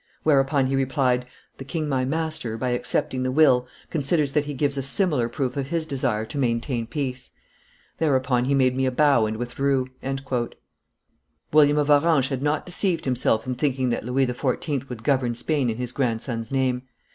Whereupon 0.23 0.65
he 0.65 0.75
replied, 0.75 1.27
'The 1.59 1.65
king 1.65 1.87
my 1.87 2.05
master, 2.05 2.57
by 2.57 2.69
accepting 2.69 3.21
the 3.21 3.31
will, 3.31 3.67
considers 3.91 4.33
that 4.33 4.45
he 4.45 4.55
gives 4.55 4.75
a 4.75 4.81
similar 4.81 5.29
proof 5.29 5.55
of 5.57 5.67
his 5.67 5.85
desire 5.85 6.25
to 6.25 6.39
maintain 6.39 6.87
peace.' 6.87 7.33
Thereupon 7.99 8.45
he 8.45 8.55
made 8.55 8.75
me 8.75 8.87
a 8.87 8.91
bow 8.91 9.27
and 9.27 9.37
withdrew." 9.37 9.89
William 11.53 11.77
of 11.77 11.91
Orange 11.91 12.29
had 12.29 12.41
not 12.41 12.65
deceived 12.65 13.05
himself 13.05 13.45
in 13.45 13.53
thinking 13.53 13.89
that 13.91 14.03
Louis 14.03 14.25
XIV. 14.25 14.89
would 14.89 15.03
govern 15.03 15.35
Spain 15.35 15.69
in 15.69 15.77
his 15.77 15.91
grandson's 15.91 16.51
name. 16.51 16.81